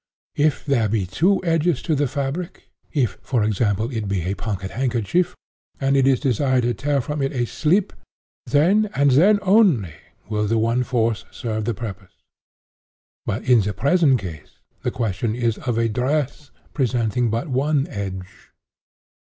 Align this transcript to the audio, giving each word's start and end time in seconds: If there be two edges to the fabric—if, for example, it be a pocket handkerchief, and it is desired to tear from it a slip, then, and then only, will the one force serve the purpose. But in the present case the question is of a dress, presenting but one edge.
If 0.35 0.65
there 0.65 0.89
be 0.89 1.05
two 1.05 1.43
edges 1.45 1.83
to 1.83 1.93
the 1.93 2.07
fabric—if, 2.07 3.19
for 3.21 3.43
example, 3.43 3.91
it 3.91 4.07
be 4.07 4.21
a 4.23 4.33
pocket 4.33 4.71
handkerchief, 4.71 5.35
and 5.79 5.95
it 5.95 6.07
is 6.07 6.19
desired 6.19 6.63
to 6.63 6.73
tear 6.73 7.01
from 7.01 7.21
it 7.21 7.31
a 7.33 7.45
slip, 7.45 7.93
then, 8.47 8.89
and 8.95 9.11
then 9.11 9.37
only, 9.43 9.93
will 10.27 10.47
the 10.47 10.57
one 10.57 10.81
force 10.83 11.25
serve 11.29 11.65
the 11.65 11.75
purpose. 11.75 12.13
But 13.27 13.43
in 13.47 13.61
the 13.61 13.73
present 13.75 14.19
case 14.19 14.57
the 14.81 14.89
question 14.89 15.35
is 15.35 15.59
of 15.59 15.77
a 15.77 15.87
dress, 15.87 16.49
presenting 16.73 17.29
but 17.29 17.49
one 17.49 17.85
edge. 17.87 18.49